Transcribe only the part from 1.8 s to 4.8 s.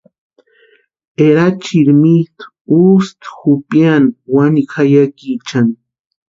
mitʼu ústi jupiani wani